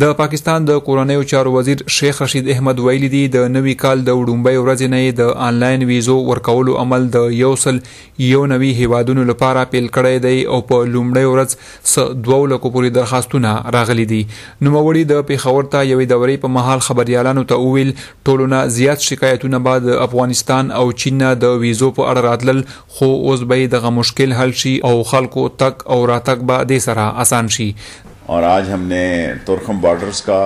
[0.00, 4.14] د پاکستان د کورنیو چارو وزیر شیخ رشید احمد ویلی دی د نوي کال د
[4.20, 7.80] وډومبۍ ورځې نه د آنلاین ویزو ورکولو عمل د یو سل
[8.26, 12.94] یو نوي هیوادونو لپاره پیل کړی دی او په لومړۍ ورځ س دوه لکو پورې
[12.98, 18.60] درخواستونه راغلي دي نوموړي د پیښور ته یوې دورې په محل خبريالانو ته وویل ټولونه
[18.78, 22.64] زیات شکایتونه بعد افغانستان او چین نه د ویزو په اړه راتلل
[22.96, 27.06] خو اوس به دغه مشکل حل شي او خلکو تک او راتک به د سره
[27.26, 27.68] اسان شي
[28.30, 29.00] और आज हमने
[29.46, 30.36] तुर्खम बॉर्डर्स का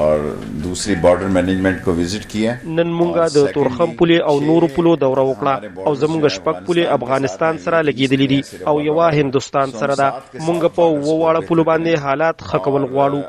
[0.00, 0.20] और
[0.62, 5.24] दूसरी बॉर्डर मैनेजमेंट को विजिट किया نن مونږه د تورخم پولې او نورو پولو دوره
[5.30, 5.54] وکړه
[5.88, 10.10] او زمونږ شپږ پولې افغانستان سره لګیدلې دي او یو هندستان سره ده
[10.46, 13.20] مونږ په وواړه پولو باندې حالات خکول غواړو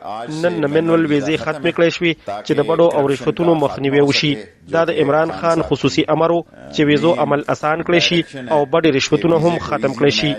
[0.45, 2.13] نن منول ویزه ختم کړې شوې
[2.47, 4.31] چې د بډو او رشوتونو مخنیوي وشي
[4.77, 6.39] دا د عمران خان خصوصي امرو
[6.75, 10.33] چې ویزو عمل اسان کړی شي او بډې رشوتونه هم ختم کړی شي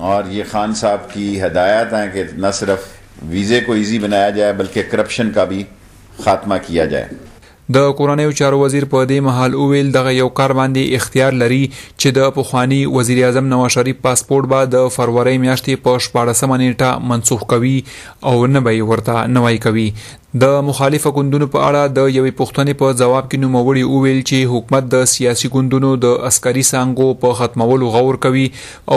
[0.00, 2.92] और ये खान साहब की हदायत हैं कि न सिर्फ
[3.30, 5.62] वीज़े को ईजी बनाया जाए बल्कि करप्शन का भी
[6.24, 7.10] खात्मा किया जाए
[7.74, 12.12] د کورنیو چارو وزیر په دې محل اویل دغه یو کار باندې اختیار لري چې
[12.18, 17.42] د پخوانی وزیر اعظم نواز شریف پاسپورت به د فروری میاشتې په 14 نیټه منسوخ
[17.54, 17.72] کوي
[18.32, 19.86] او نه به ورته نوای کوي
[20.42, 24.88] د مخالفه ګوندونو په اړه د یوې پوښتنې په جواب کې نوموړي وویل چې حکومت
[24.94, 28.44] د سیاسي ګوندونو د عسکري سانګو په ختمولو غور کوي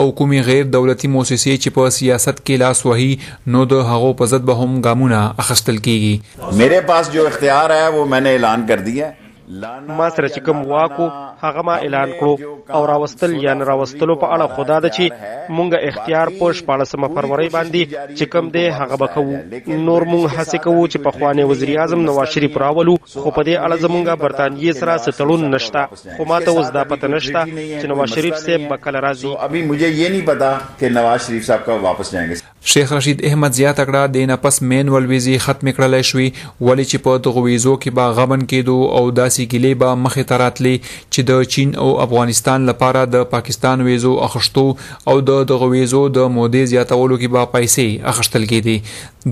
[0.00, 3.10] او کومي غیر دولتي موسسې چې په سیاست کې لاس وهي
[3.56, 7.88] نو د هغو په ضد به هم ګامونه اخستل کیږي میرے پاس جو اختیار ہے
[7.98, 9.28] وہ میں نے اعلان کر دیا ہے
[9.88, 11.06] ما سره چې کوم واکو
[11.42, 12.36] هغه ما اعلان کړو
[12.74, 15.06] او راوستل یا نه راوستلو په اړه خدا د چې
[15.56, 17.82] مونږه اختیار په 14 فروری باندې
[18.18, 19.24] چې کوم دی هغه بکو
[19.68, 23.54] نور مونږ هڅه کوو چې په خوانه وزیر اعظم نواز شریف راولو خو په دې
[23.64, 27.40] اړه زمونږه برتانیې سره ستړون نشته خو ما ته اوس دا پته نشته
[27.80, 31.60] چې نواز شریف صاحب بکل راځي ابھی مجھے یہ نہیں پتا کہ نواز شریف صاحب
[31.66, 35.68] کب واپس جائیں گے شیخ رشید احمد زیاته کړه د نه پس مینول ویزې ختم
[35.76, 39.92] کړلې شوې ولی چې په دغه ویزو کې با غبن کېدو او داسې ګلې با
[40.06, 40.74] مخې تراتلې
[41.10, 44.64] چې د چین او افغانستان لپاره د پاکستان ویزو اخشتو
[45.12, 48.76] او د دغه ویزو د مودې زیاتولو کې با پیسې اخشتل کېدي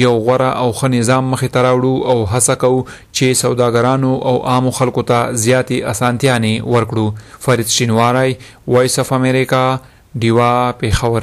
[0.03, 2.85] یو غوره او ښه نظام مخې تراوړو او هڅه کوو
[3.17, 6.39] چې سوداګرانو او عام خلکو ته زیاتې اسانتیاں
[6.75, 7.07] ورکړو
[7.47, 8.37] فرید شینواری
[8.77, 9.65] وایس اف امریکا
[10.23, 11.23] دیوا پیښور